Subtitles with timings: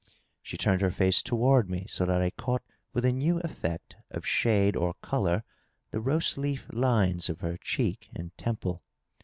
[0.41, 4.25] She turned her face toward me so that I caught with a new effect of
[4.25, 5.43] shade or color
[5.91, 8.81] the rose leaf lines of her cheek and temple.